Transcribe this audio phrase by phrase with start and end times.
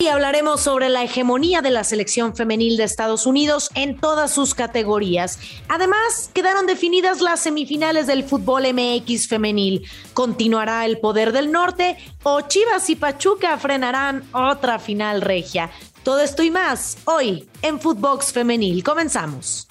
[0.00, 4.54] Y hablaremos sobre la hegemonía de la selección femenil de Estados Unidos en todas sus
[4.54, 5.38] categorías.
[5.68, 9.86] Además, quedaron definidas las semifinales del fútbol MX femenil.
[10.14, 15.70] ¿Continuará el poder del norte o Chivas y Pachuca frenarán otra final regia?
[16.02, 18.82] Todo esto y más hoy en Footbox Femenil.
[18.82, 19.68] Comenzamos.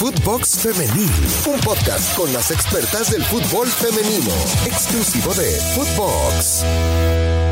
[0.00, 1.10] Footbox Femenil,
[1.46, 4.32] un podcast con las expertas del fútbol femenino,
[4.66, 7.43] exclusivo de Footbox.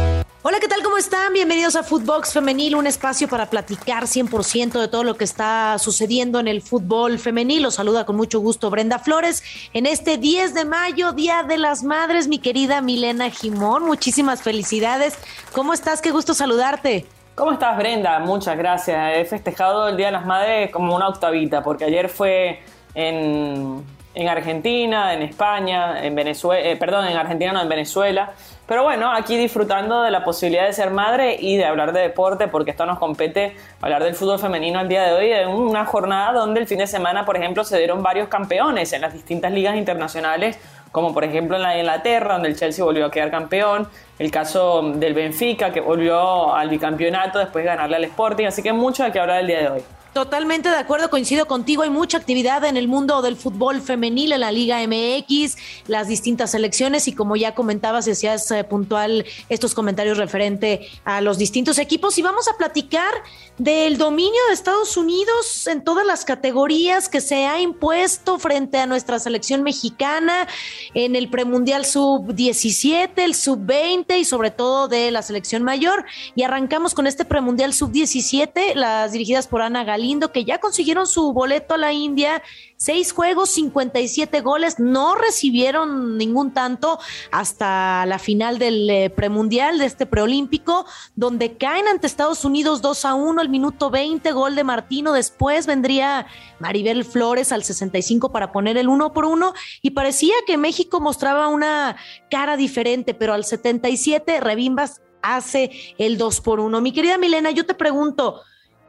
[0.45, 0.83] Hola, ¿qué tal?
[0.83, 1.33] ¿Cómo están?
[1.33, 6.41] Bienvenidos a Footbox Femenil, un espacio para platicar 100% de todo lo que está sucediendo
[6.41, 7.63] en el fútbol femenil.
[7.63, 11.85] Los saluda con mucho gusto Brenda Flores en este 10 de mayo, Día de las
[11.85, 13.85] Madres, mi querida Milena Jimón.
[13.85, 15.17] Muchísimas felicidades.
[15.53, 16.03] ¿Cómo estás?
[16.03, 17.07] Qué gusto saludarte.
[17.37, 18.19] ¿Cómo estás, Brenda?
[18.19, 19.17] Muchas gracias.
[19.17, 22.65] He festejado el Día de las Madres como una octavita, porque ayer fue
[22.97, 23.85] en,
[24.15, 28.33] en Argentina, en España, en Venezuela, eh, perdón, en Argentina, no, en Venezuela.
[28.67, 32.49] Pero bueno, aquí disfrutando de la posibilidad de ser madre y de hablar de deporte,
[32.49, 36.33] porque esto nos compete hablar del fútbol femenino al día de hoy, en una jornada
[36.33, 39.77] donde el fin de semana, por ejemplo, se dieron varios campeones en las distintas ligas
[39.77, 40.59] internacionales,
[40.91, 44.83] como por ejemplo en la Inglaterra, donde el Chelsea volvió a quedar campeón, el caso
[44.95, 49.11] del Benfica, que volvió al bicampeonato después de ganarle al Sporting, así que mucho de
[49.11, 49.83] qué hablar el día de hoy.
[50.13, 51.85] Totalmente de acuerdo, coincido contigo.
[51.85, 56.51] Hay mucha actividad en el mundo del fútbol femenil, en la Liga MX, las distintas
[56.51, 62.19] selecciones y como ya comentabas, decías eh, puntual estos comentarios referente a los distintos equipos.
[62.19, 63.11] Y vamos a platicar
[63.57, 68.87] del dominio de Estados Unidos en todas las categorías que se ha impuesto frente a
[68.87, 70.47] nuestra selección mexicana
[70.93, 76.05] en el premundial sub-17, el sub-20 y sobre todo de la selección mayor.
[76.35, 81.07] Y arrancamos con este premundial sub-17, las dirigidas por Ana Gal Lindo, que ya consiguieron
[81.07, 82.43] su boleto a la India,
[82.77, 86.99] seis juegos, 57 goles, no recibieron ningún tanto
[87.31, 93.05] hasta la final del eh, premundial de este preolímpico, donde caen ante Estados Unidos 2
[93.05, 96.27] a 1 al minuto 20, gol de Martino, después vendría
[96.59, 99.55] Maribel Flores al 65 para poner el uno por uno.
[99.81, 101.97] Y parecía que México mostraba una
[102.31, 106.81] cara diferente, pero al 77 Revimbas hace el 2 por 1.
[106.81, 108.43] Mi querida Milena, yo te pregunto,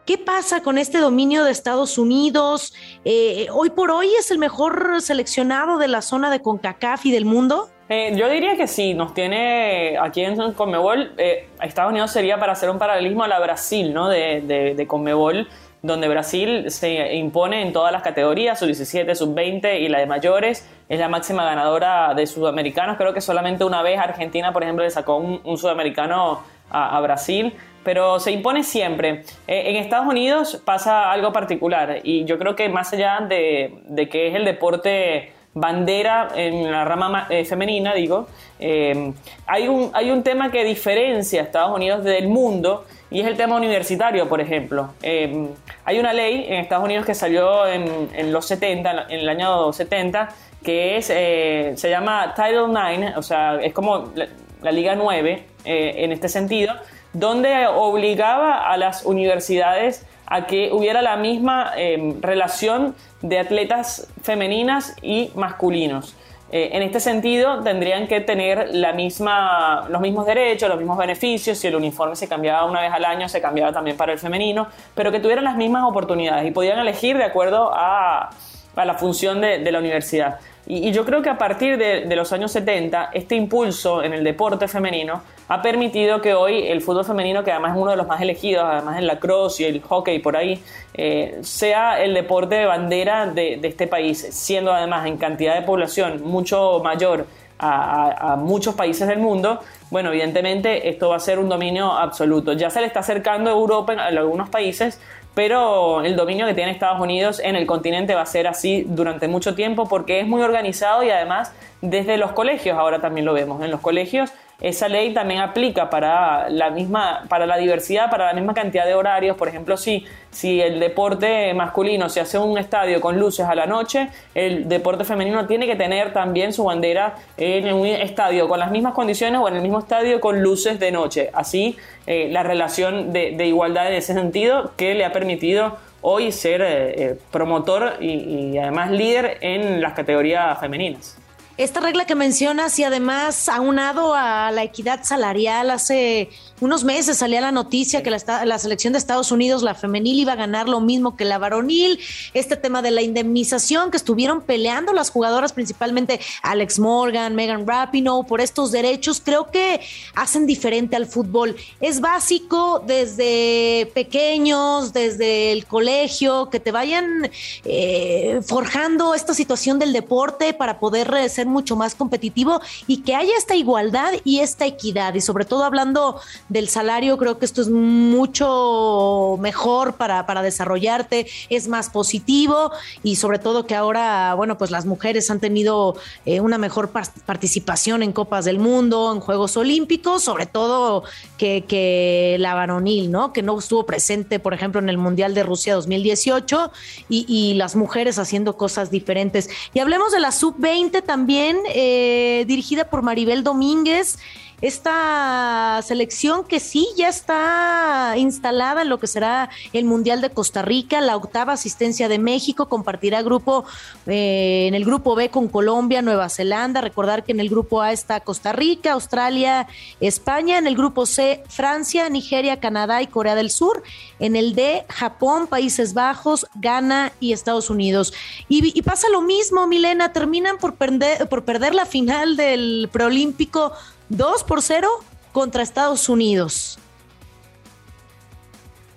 [0.05, 2.73] ¿Qué pasa con este dominio de Estados Unidos?
[3.05, 7.23] Eh, ¿Hoy por hoy es el mejor seleccionado de la zona de CONCACAF y del
[7.23, 7.69] mundo?
[7.87, 12.51] Eh, yo diría que sí, nos tiene aquí en Conmebol, eh, Estados Unidos sería para
[12.51, 14.09] hacer un paralelismo a la Brasil, ¿no?
[14.09, 15.47] De, Conmebol,
[15.81, 20.99] donde Brasil se impone en todas las categorías, sub-17, sub-20 y la de mayores, es
[20.99, 25.15] la máxima ganadora de sudamericanos, creo que solamente una vez Argentina, por ejemplo, le sacó
[25.15, 27.53] un, sudamericano a Brasil
[27.83, 29.23] pero se impone siempre.
[29.47, 34.27] Eh, en Estados Unidos pasa algo particular y yo creo que más allá de, que
[34.27, 38.27] es el deporte bandera en la rama eh, femenina, digo,
[38.59, 39.13] eh,
[39.45, 43.38] hay, un, hay un tema que diferencia a Estados Unidos del mundo y es el
[43.38, 44.89] tema universitario, por ejemplo.
[45.03, 50.29] hay una ley en Estados Unidos que salió en, los 70, en el año 70,
[50.63, 54.27] que es, se llama Title IX, o sea, es como la,
[54.63, 56.73] la Liga 9 en este sentido,
[57.13, 64.96] donde obligaba a las universidades a que hubiera la misma em, relación de atletas femeninas
[65.01, 66.16] y masculinos.
[66.51, 71.57] Eh, en este sentido, tendrían que tener la misma, los mismos derechos, los mismos beneficios.
[71.57, 74.68] Si el uniforme se cambiaba una vez al año, se cambiaba también para el femenino,
[74.94, 78.30] pero que tuvieran las mismas oportunidades y podían elegir de acuerdo a,
[78.75, 80.40] la función de la universidad.
[80.66, 84.68] Y, yo creo que a partir de, los años 70, este impulso en el deporte
[84.68, 88.22] femenino ha permitido que hoy el fútbol femenino, que además es uno de los más
[88.22, 90.63] elegidos, además en la cross y el hockey por ahí,
[90.94, 96.22] eh, sea el deporte de bandera de, este país, siendo además en cantidad de población
[96.24, 97.25] mucho mayor
[97.59, 99.59] a, muchos países del mundo,
[99.90, 102.53] bueno, evidentemente esto va a ser un dominio absoluto.
[102.53, 105.00] Ya se le está acercando a Europa en algunos países,
[105.35, 109.27] pero el dominio que tiene Estados Unidos en el continente va a ser así durante
[109.27, 113.63] mucho tiempo porque es muy organizado y además desde los colegios ahora también lo vemos.
[113.63, 114.31] En los colegios
[114.63, 118.94] esa ley también aplica para la misma, para la diversidad, para la misma cantidad de
[118.94, 119.36] horarios.
[119.36, 123.65] Por ejemplo, si, si el deporte masculino se hace un estadio con luces a la
[123.65, 128.71] noche, el deporte femenino tiene que tener también su bandera en un estadio con las
[128.71, 131.30] mismas condiciones o en el mismo estadio con luces de noche.
[131.33, 131.75] Así,
[132.07, 136.66] eh, la relación de, igualdad en ese sentido que le ha permitido hoy ser eh,
[137.04, 141.18] eh, promotor y además líder en las categorías femeninas.
[141.55, 146.29] Esta regla que mencionas y además aunado a la equidad salarial, hace
[146.63, 150.38] unos meses salía la noticia que la, selección de Estados Unidos, la femenil, iba a
[150.38, 152.00] ganar lo mismo que la varonil.
[152.33, 158.24] Este tema de la indemnización que estuvieron peleando las jugadoras, principalmente Alex Morgan, Megan Rapinoe,
[158.24, 159.81] por estos derechos, creo que
[160.15, 161.57] hacen diferente al fútbol.
[161.81, 167.30] Es básico desde pequeños, desde el colegio, que te vayan
[167.66, 173.36] eh, forjando esta situación del deporte para poder ser mucho más competitivo y que haya
[173.38, 175.13] esta igualdad y esta equidad.
[175.13, 176.21] Y sobre todo hablando
[176.53, 182.71] del salario, creo que esto es mucho mejor para, para desarrollarte, es más positivo
[183.01, 185.95] y sobre todo que ahora, bueno, pues las mujeres han tenido
[186.25, 191.03] eh, una mejor participación en Copas del Mundo, en Juegos Olímpicos, sobre todo
[191.39, 193.33] que, que la varonil, ¿no?
[193.33, 196.71] Que no estuvo presente, por ejemplo, en el Mundial de Rusia 2018
[197.09, 199.49] y, las mujeres haciendo cosas diferentes.
[199.73, 204.17] Y hablemos de la sub-20 también eh, dirigida por Maribel Domínguez
[204.61, 210.61] esta selección que sí ya está instalada en lo que será el Mundial de Costa
[210.61, 213.65] Rica, la octava asistencia de México, compartirá grupo
[214.07, 217.91] eh, en el grupo B con Colombia, Nueva Zelanda, recordar que en el grupo A
[217.91, 219.67] está Costa Rica, Australia,
[220.00, 223.83] España, en el grupo C Francia, Nigeria, Canadá y Corea del Sur,
[224.19, 228.13] en el D Japón, Países Bajos, Ghana y Estados Unidos.
[228.47, 233.73] Y, pasa lo mismo, Milena, terminan por perder, por perder la final del preolímpico
[234.09, 234.88] 2 por 0
[235.31, 236.79] contra Estados Unidos.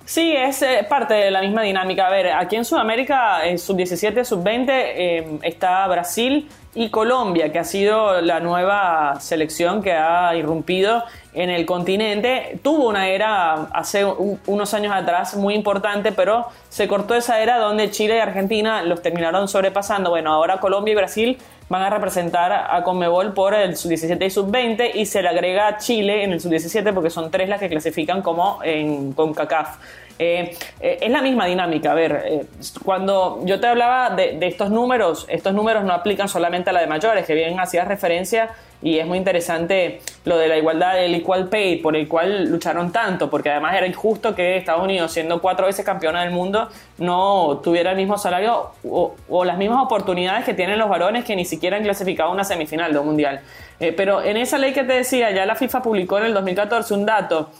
[0.06, 2.06] Sí, es eh, parte de la misma dinámica.
[2.06, 7.64] A ver, aquí en Sudamérica, en sub-17, sub-20, eh, está Brasil y Colombia, que ha
[7.64, 12.61] sido la nueva selección que ha irrumpido en el continente.
[12.62, 17.91] Tuvo una era hace unos años atrás muy importante, pero se cortó esa era donde
[17.91, 20.11] Chile y Argentina los terminaron sobrepasando.
[20.11, 21.38] Bueno, ahora Colombia y Brasil
[21.69, 25.79] van a representar a Conmebol por el sub-17 y sub-20 y se le agrega a
[25.79, 29.79] Chile en el sub-17 porque son tres las que clasifican como en CONCACAF.
[30.19, 31.93] Eh, eh, es la misma dinámica.
[31.93, 32.47] A ver, eh,
[32.85, 36.87] cuando yo te hablaba de, estos números, estos números no aplican solamente a la de
[36.87, 38.51] mayores, que bien hacías referencia
[38.83, 42.93] y es muy interesante lo de la igualdad, el equal pay, por el cual lucharon
[42.93, 47.61] tanto, porque además era injusto que Estados Unidos, siendo cuatro veces campeona del mundo, no
[47.62, 51.77] tuviera el mismo salario o, las mismas oportunidades que tienen los varones que ni siquiera
[51.77, 53.41] han clasificado una semifinal de un mundial.
[53.79, 57.07] Pero en esa ley que te decía, ya la FIFA publicó en el 2014 un
[57.07, 57.51] dato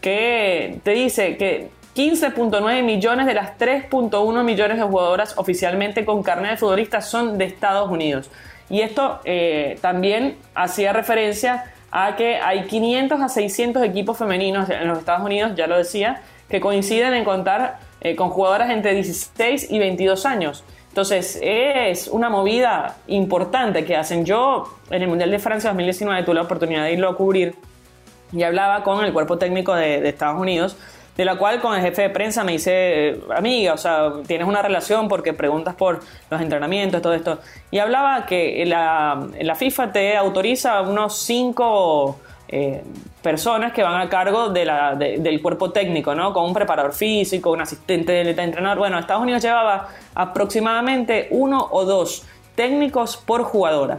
[0.00, 6.52] que te dice que 15.9 millones de las 3.1 millones de jugadoras oficialmente con carnet
[6.52, 8.30] de futbolistas son de Estados Unidos.
[8.70, 14.88] Y esto eh, también hacía referencia a que hay 500 a 600 equipos femeninos en
[14.88, 19.70] los Estados Unidos, ya lo decía, que coinciden en contar eh, con jugadoras entre 16
[19.70, 20.64] y 22 años.
[20.88, 24.24] Entonces, es una movida importante que hacen.
[24.24, 27.54] Yo, en el Mundial de Francia 2019, tuve la oportunidad de irlo a cubrir
[28.32, 30.76] y hablaba con el cuerpo técnico de Estados Unidos
[31.16, 34.46] de la cual con el jefe de prensa me dice, eh, amiga, o sea, tienes
[34.46, 36.00] una relación porque preguntas por
[36.30, 37.38] los entrenamientos, todo esto.
[37.70, 42.18] Y hablaba que la, la FIFA te autoriza unos cinco
[42.48, 42.82] eh,
[43.22, 46.32] personas que van a cargo de la, del cuerpo técnico, ¿no?
[46.32, 48.78] Con un preparador físico, un asistente de entrenador.
[48.78, 52.24] Bueno, Estados Unidos llevaba aproximadamente uno o dos
[52.54, 53.98] técnicos por jugadora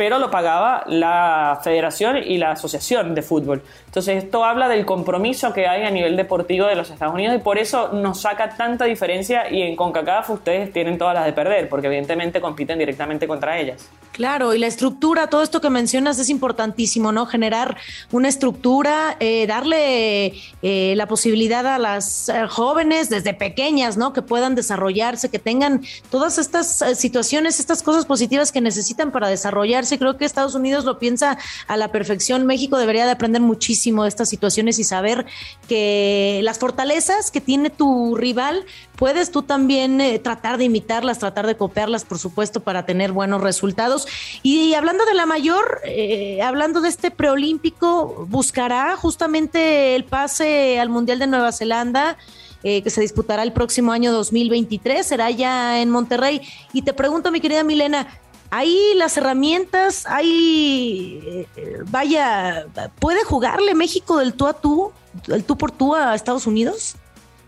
[0.00, 3.62] pero lo pagaba la federación y la asociación de fútbol.
[3.84, 7.40] Entonces esto habla del compromiso que hay a nivel deportivo de los Estados Unidos y
[7.40, 11.68] por eso nos saca tanta diferencia y en CONCACAF ustedes tienen todas las de perder,
[11.68, 13.90] porque evidentemente compiten directamente contra ellas.
[14.12, 17.26] Claro, y la estructura, todo esto que mencionas es importantísimo, ¿no?
[17.26, 17.76] Generar
[18.10, 24.12] una estructura, eh, darle eh, la posibilidad a las eh, jóvenes desde pequeñas, ¿no?
[24.12, 29.98] Que puedan desarrollarse, que tengan todas estas situaciones, estas cosas positivas que necesitan para desarrollarse
[29.98, 31.38] creo que Estados Unidos lo piensa
[31.68, 32.46] a la perfección.
[32.46, 35.26] México debería de aprender muchísimo de estas situaciones y saber
[35.68, 38.64] que las fortalezas que tiene tu rival,
[38.96, 43.40] puedes tú también eh, tratar de imitarlas, tratar de copiarlas, por supuesto, para tener buenos
[43.40, 43.99] resultados.
[44.42, 50.88] Y, hablando de la mayor, eh, hablando de este preolímpico, buscará justamente el pase al
[50.88, 52.16] Mundial de Nueva Zelanda.
[52.62, 56.42] Eh, que se disputará el próximo año 2023, será ya en Monterrey.
[56.74, 58.06] Y te pregunto, mi querida Milena,
[58.50, 62.66] Ahí las herramientas, hay, eh, vaya,
[62.98, 64.90] ¿puede jugarle México del tú a tú,
[65.28, 66.96] del tú por tú a Estados Unidos?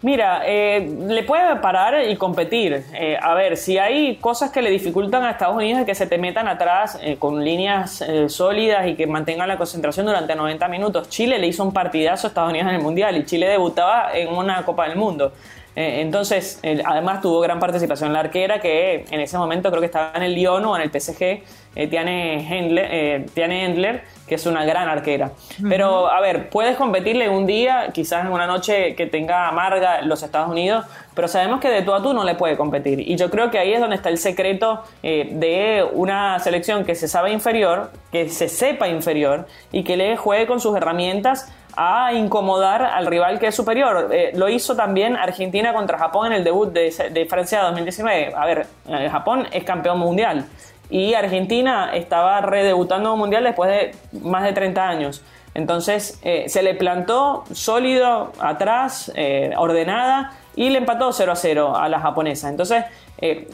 [0.03, 2.85] Mira, eh, le puede parar y competir.
[2.93, 6.07] Eh, a ver, si hay cosas que le dificultan a Estados Unidos de que se
[6.07, 11.09] te metan atrás con líneas sólidas y que mantengan la concentración durante 90 minutos.
[11.09, 14.29] Chile le hizo un partidazo a Estados Unidos en el Mundial y Chile debutaba en
[14.35, 15.33] una Copa del Mundo.
[15.75, 20.23] Entonces, además tuvo gran participación la arquera que en ese momento creo que estaba en
[20.23, 21.43] el Lyon o en el PSG,
[21.89, 24.03] Tiane Endler, Tiane Endler
[24.33, 25.33] que es una gran arquera.
[25.69, 30.23] Pero, a ver, puedes competirle un día, quizás en una noche que tenga amarga los
[30.23, 33.01] Estados Unidos, pero sabemos que de tú a tú no le puede competir.
[33.01, 36.95] Y yo creo que ahí es donde está el secreto eh, de una selección que
[36.95, 42.13] se sabe inferior, que se sepa inferior y que le juegue con sus herramientas a
[42.13, 44.11] incomodar al rival que es superior.
[44.13, 48.35] Eh, lo hizo también Argentina contra Japón en el debut de, Francia 2019.
[48.35, 50.47] A ver, eh, Japón es campeón mundial
[50.91, 55.23] y Argentina estaba redebutando un mundial después de más de 30 años.
[55.55, 59.13] Entonces eh, se le plantó sólido atrás,
[59.57, 62.49] ordenada, y le empató 0 a 0 a la japonesa.
[62.51, 62.85] Entonces,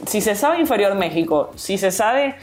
[0.05, 2.35] si se sabe inferior México, si se sabe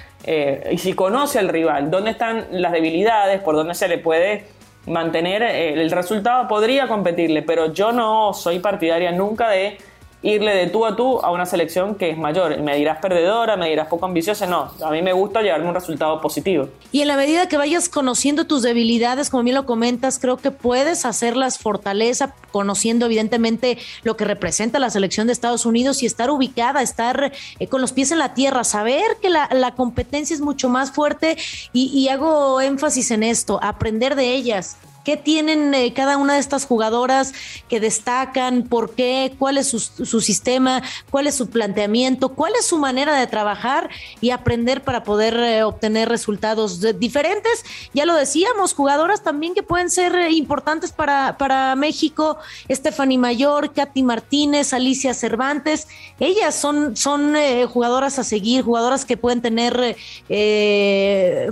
[0.70, 4.44] y si conoce al rival, dónde están las debilidades, por dónde se le puede
[4.86, 9.78] mantener el resultado, podría competirle, pero yo no soy partidaria nunca de
[10.26, 12.58] irle de tú a tú a una selección que es mayor.
[12.60, 14.70] Me dirás perdedora, me dirás poco ambiciosa, no.
[14.84, 16.68] A mí me gusta llevarme un resultado positivo.
[16.92, 20.50] Y en la medida que vayas conociendo tus debilidades, como bien lo comentas, creo que
[20.50, 26.30] puedes hacerlas fortaleza, conociendo evidentemente lo que representa la selección de Estados Unidos y estar
[26.30, 30.68] ubicada, estar eh, con los pies en la tierra, saber que la, competencia es mucho
[30.68, 31.36] más fuerte
[31.72, 36.66] y hago énfasis en esto, aprender de ellas ¿Qué tienen eh, cada una de estas
[36.66, 37.32] jugadoras
[37.68, 38.64] que destacan?
[38.64, 39.36] ¿Por qué?
[39.38, 40.82] ¿Cuál es su, sistema?
[41.12, 42.30] ¿Cuál es su planteamiento?
[42.30, 43.88] ¿Cuál es su manera de trabajar
[44.20, 47.64] y aprender para poder eh, obtener resultados diferentes?
[47.94, 52.38] Ya lo decíamos, jugadoras también que pueden ser eh, importantes para, para México.
[52.68, 55.86] Stephanie Mayor, Katy Martínez, Alicia Cervantes.
[56.18, 57.36] Ellas son, son
[57.68, 59.96] jugadoras a seguir, jugadoras que pueden tener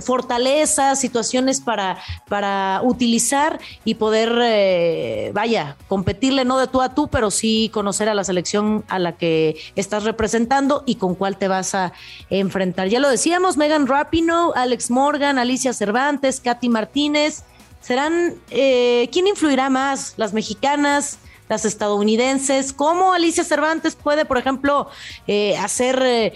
[0.01, 3.44] fortalezas, situaciones para, para utilizar
[3.83, 8.23] y poder, eh, vaya, competirle no de tú a tú, pero sí conocer a la
[8.23, 11.93] selección a la que estás representando y con cuál te vas a
[12.29, 12.87] enfrentar.
[12.87, 17.43] Ya lo decíamos, Megan Rapino, Alex Morgan, Alicia Cervantes, Katy Martínez.
[17.81, 20.13] ¿Serán, eh, quién influirá más?
[20.17, 21.19] ¿Las mexicanas?
[21.47, 24.89] las estadounidenses, cómo Alicia Cervantes puede, por ejemplo,
[25.27, 26.33] eh, hacer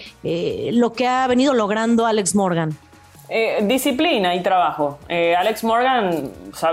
[0.72, 2.78] lo que ha venido logrando Alex Morgan.
[3.32, 4.98] Eh, disciplina y trabajo.
[5.08, 6.32] Eh, Alex Morgan,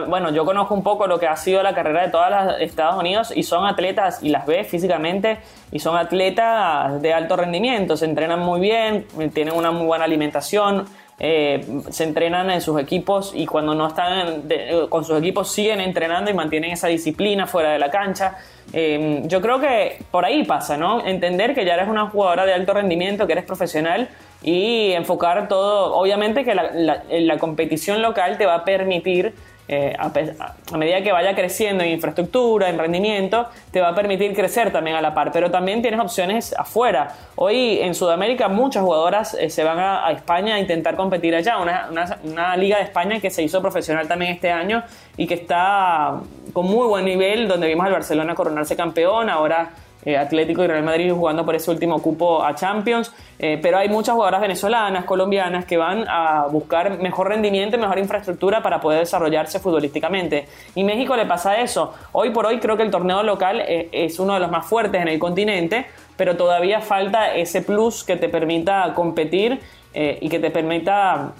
[0.08, 2.96] bueno, yo conozco un poco lo que ha sido la carrera de todas las Estados
[2.98, 5.36] Unidos y son atletas, y las ve físicamente,
[5.70, 10.86] y son atletas de alto rendimiento, se entrenan muy bien, tienen una muy buena alimentación,
[11.18, 14.42] eh, se entrenan en sus equipos y cuando no están
[14.88, 18.36] con sus equipos siguen entrenando y mantienen esa disciplina fuera de la cancha.
[18.72, 21.04] yo creo que por ahí pasa, ¿no?
[21.06, 24.08] Entender que ya eres una jugadora de alto rendimiento, que eres profesional
[24.42, 29.34] y enfocar todo, obviamente que la, competición local te va a permitir,
[29.68, 34.72] eh, a, medida que vaya creciendo en infraestructura, en rendimiento, te va a permitir crecer
[34.72, 37.14] también a la par, pero también tienes opciones afuera.
[37.34, 41.88] Hoy en Sudamérica muchas jugadoras eh, se van a, España a intentar competir allá, una,
[41.90, 44.84] una, una liga de España que se hizo profesional también este año
[45.16, 46.20] y que está
[46.52, 49.70] con muy buen nivel, donde vimos al Barcelona coronarse campeón, ahora
[50.06, 53.88] eh, Atlético y Real Madrid jugando por ese último cupo a Champions, eh, pero hay
[53.88, 59.58] muchas jugadoras venezolanas, colombianas que van a buscar mejor rendimiento mejor infraestructura para poder desarrollarse
[59.58, 60.46] futbolísticamente.
[60.76, 61.92] Y México le pasa eso.
[62.12, 65.02] Hoy por hoy creo que el torneo local eh, es uno de los más fuertes
[65.02, 65.86] en el continente,
[66.16, 69.60] pero todavía falta ese plus que te permita competir
[69.92, 71.32] y que te permita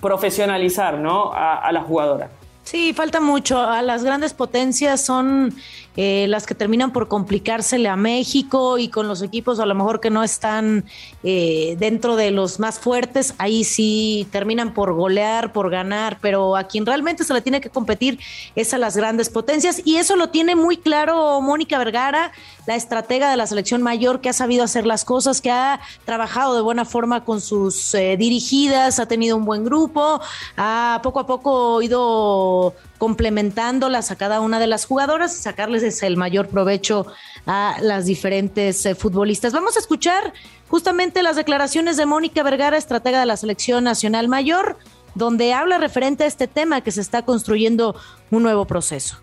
[0.00, 1.32] profesionalizar ¿no?
[1.32, 2.30] a, a la jugadora.
[2.64, 3.60] Sí, falta mucho.
[3.60, 5.54] A las grandes potencias son
[5.96, 10.00] eh, las que terminan por complicársele a México y con los equipos a lo mejor
[10.00, 10.84] que no están
[11.22, 16.64] eh, dentro de los más fuertes, ahí sí terminan por golear, por ganar, pero a
[16.64, 18.18] quien realmente se le tiene que competir
[18.56, 19.82] es a las grandes potencias.
[19.84, 22.32] Y eso lo tiene muy claro Mónica Vergara,
[22.66, 26.56] la estratega de la selección mayor que ha sabido hacer las cosas, que ha trabajado
[26.56, 30.20] de buena forma con sus eh, dirigidas, ha tenido un buen grupo,
[30.56, 36.16] ha poco a poco ido complementándolas a cada una de las jugadoras y sacarles el
[36.16, 37.06] mayor provecho
[37.46, 39.52] a las diferentes eh, futbolistas.
[39.52, 40.32] Vamos a escuchar
[40.68, 44.78] justamente las declaraciones de Mónica Vergara, estratega de la Selección Nacional Mayor,
[45.14, 47.94] donde habla referente a este tema que se está construyendo
[48.30, 49.18] un nuevo proceso.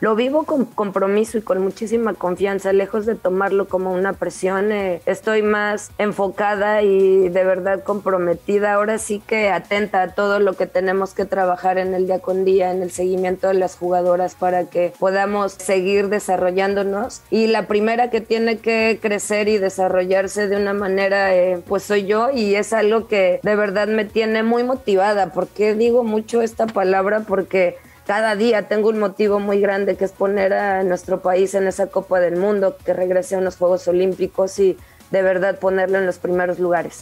[0.00, 4.72] Lo vivo con compromiso y con muchísima confianza, lejos de tomarlo como una presión.
[4.72, 8.74] Eh, estoy más enfocada y de verdad comprometida.
[8.74, 12.44] Ahora sí que atenta a todo lo que tenemos que trabajar en el día con
[12.44, 17.22] día, en el seguimiento de las jugadoras para que podamos seguir desarrollándonos.
[17.30, 22.06] Y la primera que tiene que crecer y desarrollarse de una manera, eh, pues soy
[22.06, 25.32] yo y es algo que de verdad me tiene muy motivada.
[25.32, 27.20] ¿Por qué digo mucho esta palabra?
[27.20, 31.66] Porque cada día tengo un motivo muy grande que es poner a nuestro país en
[31.66, 34.76] esa Copa del Mundo, que regrese a los Juegos Olímpicos y
[35.10, 37.00] de verdad ponerlo en los primeros lugares.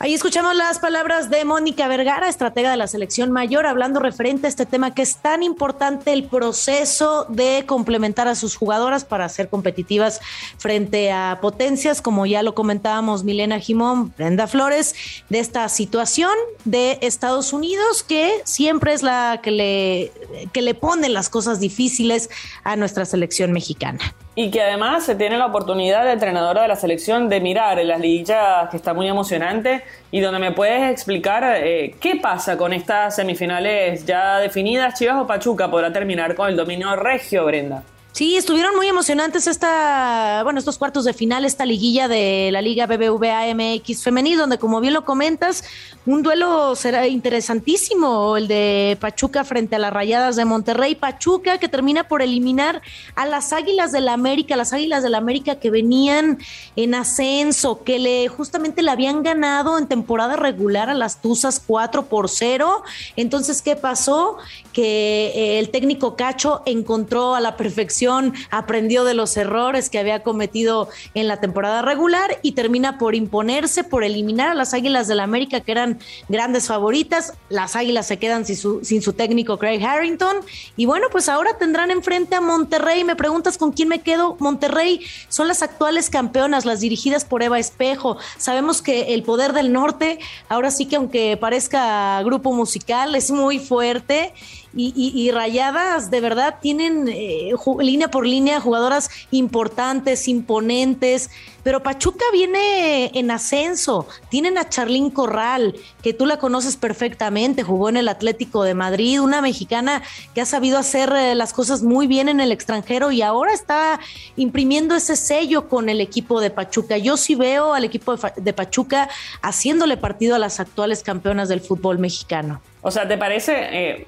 [0.00, 4.50] Ahí escuchamos las palabras de Mónica Vergara, estratega de la selección mayor, hablando referente a
[4.50, 9.48] este tema que es tan importante, el proceso de complementar a sus jugadoras para ser
[9.48, 10.20] competitivas
[10.58, 14.96] frente a potencias, como ya lo comentábamos Milena Jimón, Brenda Flores,
[15.28, 16.32] de esta situación
[16.64, 20.12] de Estados Unidos, que siempre es la que le,
[20.52, 22.30] que le pone las cosas difíciles
[22.64, 24.00] a nuestra selección mexicana.
[24.36, 27.88] Y que además se tiene la oportunidad de entrenadora de la selección de mirar en
[27.88, 32.72] las liguillas que está muy emocionante y donde me puedes explicar eh, qué pasa con
[32.72, 34.98] estas semifinales ya definidas.
[34.98, 37.84] Chivas o Pachuca podrá terminar con el dominio regio, Brenda.
[38.14, 42.86] Sí, estuvieron muy emocionantes esta, bueno, estos cuartos de final, esta liguilla de la Liga
[42.86, 45.64] BBVA MX femenil, donde como bien lo comentas,
[46.06, 51.68] un duelo será interesantísimo, el de Pachuca frente a las Rayadas de Monterrey, Pachuca que
[51.68, 52.82] termina por eliminar
[53.16, 56.38] a las Águilas del América, las Águilas del América que venían
[56.76, 62.06] en ascenso, que le justamente le habían ganado en temporada regular a las Tuzas 4
[62.06, 62.84] por 0.
[63.16, 64.38] Entonces, ¿qué pasó?
[64.72, 68.03] Que eh, el técnico Cacho encontró a la perfección
[68.50, 73.84] aprendió de los errores que había cometido en la temporada regular y termina por imponerse,
[73.84, 77.34] por eliminar a las Águilas del la América, que eran grandes favoritas.
[77.48, 80.38] Las Águilas se quedan sin su, técnico Craig Harrington.
[80.76, 83.04] Y bueno, pues ahora tendrán enfrente a Monterrey.
[83.04, 84.36] Me preguntas con quién me quedo.
[84.40, 88.18] Monterrey son las actuales campeonas, las dirigidas por Eva Espejo.
[88.36, 90.18] Sabemos que el poder del norte,
[90.48, 94.32] ahora sí que aunque parezca grupo musical, es muy fuerte
[94.76, 97.52] y, Rayadas de verdad tienen eh,
[97.94, 101.30] línea por línea jugadoras importantes, imponentes,
[101.64, 104.06] pero Pachuca viene en ascenso.
[104.28, 109.20] Tienen a Charlín Corral, que tú la conoces perfectamente, jugó en el Atlético de Madrid,
[109.20, 110.02] una mexicana
[110.34, 113.98] que ha sabido hacer eh, las cosas muy bien en el extranjero y ahora está
[114.36, 116.98] imprimiendo ese sello con el equipo de Pachuca.
[116.98, 119.08] Yo sí veo al equipo de Pachuca
[119.40, 122.60] haciéndole partido a las actuales campeonas del fútbol mexicano.
[122.82, 123.54] O sea, ¿te parece?
[123.72, 124.06] Eh,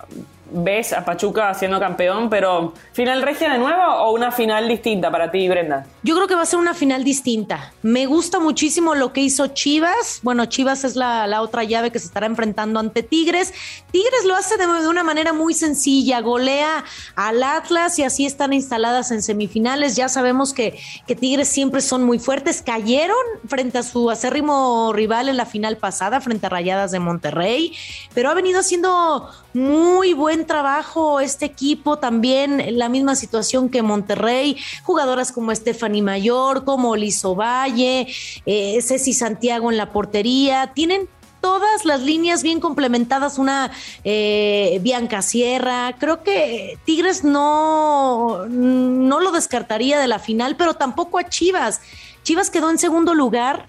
[0.50, 5.30] ves a Pachuca siendo campeón, pero ¿final regia de nuevo o una final distinta para
[5.30, 5.86] ti, Brenda?
[6.02, 7.45] Yo creo que va a ser una final distinta.
[7.82, 10.20] Me gusta muchísimo lo que hizo Chivas.
[10.22, 13.52] Bueno, Chivas es la, otra llave que se estará enfrentando ante Tigres.
[13.90, 16.84] Tigres lo hace de, una manera muy sencilla, golea
[17.14, 19.96] al Atlas y así están instaladas en semifinales.
[19.96, 20.78] Ya sabemos que,
[21.20, 22.62] Tigres siempre son muy fuertes.
[22.62, 27.72] Cayeron frente a su acérrimo rival en la final pasada, frente a Rayadas de Monterrey,
[28.14, 34.58] pero ha venido haciendo muy buen trabajo este equipo, también la misma situación que Monterrey,
[34.82, 38.08] jugadoras como Stephanie Mayor, como Lizo Valle,
[38.46, 41.08] eh, Ceci Santiago en la portería, tienen
[41.40, 43.70] todas las líneas bien complementadas, una
[44.02, 45.94] eh, Bianca Sierra.
[45.96, 51.80] Creo que Tigres no, no lo descartaría de la final, pero tampoco a Chivas.
[52.24, 53.66] Chivas quedó en segundo lugar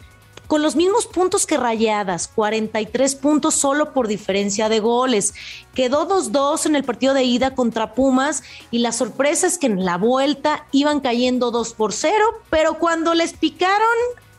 [0.47, 5.33] con los mismos puntos que Rayadas, 43 puntos solo por diferencia de goles.
[5.73, 9.85] Quedó 2-2 en el partido de ida contra Pumas y la sorpresa es que en
[9.85, 12.13] la vuelta iban cayendo 2 por 0,
[12.49, 13.87] pero cuando les picaron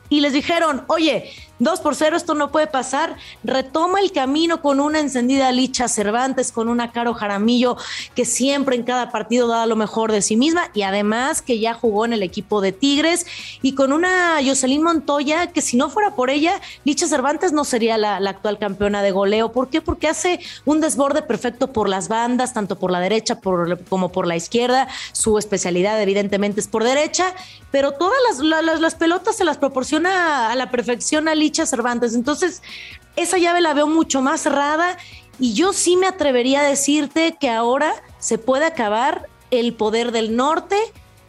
[0.08, 3.16] y les dijeron, oye, Dos por cero, esto no puede pasar.
[3.42, 7.76] Retoma el camino con una encendida Licha Cervantes, con una Caro Jaramillo
[8.14, 11.74] que siempre en cada partido da lo mejor de sí misma y además que ya
[11.74, 13.26] jugó en el equipo de Tigres
[13.60, 17.98] y con una Jocelyn Montoya que si no fuera por ella, Licha Cervantes no sería
[17.98, 19.50] la, actual campeona de goleo.
[19.50, 19.80] ¿Por qué?
[19.80, 23.40] Porque hace un desborde perfecto por las bandas, tanto por la derecha
[23.88, 24.86] como por la izquierda.
[25.12, 27.34] Su especialidad evidentemente es por derecha,
[27.72, 32.14] pero todas las, las pelotas se las proporciona a la perfección a Licha Cervantes.
[32.14, 32.62] Entonces,
[33.16, 34.96] esa llave la veo mucho más cerrada
[35.40, 40.36] y yo sí me atrevería a decirte que ahora se puede acabar el poder del
[40.36, 40.76] norte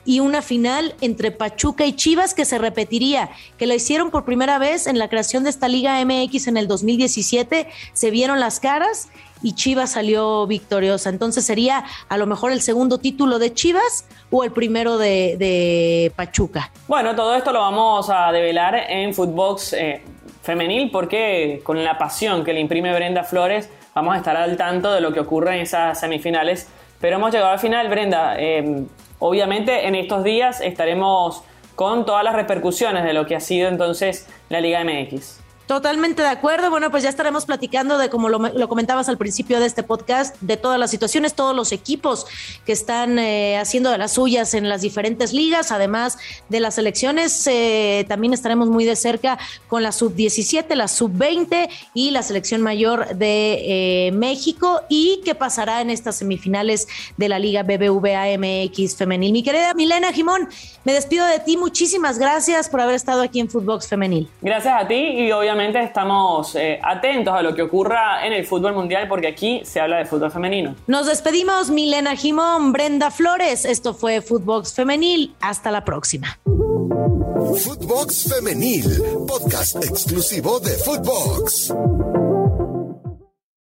[0.06, 4.58] y una final entre Pachuca y Chivas que se repetiría, que la hicieron por primera
[4.58, 9.10] vez en la creación de esta Liga MX en el 2017, se vieron las caras
[9.42, 11.10] y Chivas salió victoriosa.
[11.10, 16.72] Entonces sería a lo mejor el segundo título de Chivas o el primero de, Pachuca.
[16.88, 20.02] Bueno, todo esto lo vamos a develar en Footbox eh,
[20.42, 24.92] femenil porque con la pasión que le imprime Brenda Flores vamos a estar al tanto
[24.94, 26.70] de lo que ocurre en esas semifinales.
[27.00, 28.36] Pero hemos llegado al final, Brenda.
[28.38, 28.84] Eh,
[29.20, 31.44] obviamente en estos días estaremos
[31.76, 35.40] con todas las repercusiones de lo que ha sido entonces la Liga MX.
[35.70, 36.72] Totalmente de acuerdo.
[36.72, 40.58] Bueno, pues ya estaremos platicando de, como lo, comentabas al principio de este podcast, de
[40.58, 42.26] todas las situaciones, todos los equipos
[42.66, 46.18] que están eh, haciendo de las suyas en las diferentes ligas, además
[46.50, 47.46] de las elecciones.
[47.46, 53.16] Eh, también estaremos muy de cerca con la sub-17, la sub-20 y la selección mayor
[53.16, 59.34] de eh, México y qué pasará en estas semifinales de la Liga BBVA MX femenil.
[59.34, 60.50] Mi querida Milena Jimón,
[60.84, 61.58] me despido de ti.
[61.58, 64.28] Muchísimas gracias por haber estado aquí en Footbox Femenil.
[64.42, 68.74] Gracias a ti y obviamente estamos eh, atentos a lo que ocurra en el fútbol
[68.74, 70.74] mundial porque aquí se habla de fútbol femenino.
[70.88, 73.66] Nos despedimos, Milena Jimón, Brenda Flores.
[73.66, 75.36] Esto fue Footbox Femenil.
[75.42, 76.40] Hasta la próxima.
[76.46, 78.86] Footbox Femenil,
[79.28, 81.74] podcast exclusivo de Footbox.